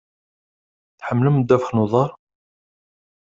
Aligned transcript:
Tḥemmlem 0.99 1.37
ddabex 1.39 1.67
n 1.71 1.81
uḍaṛ? 1.83 2.09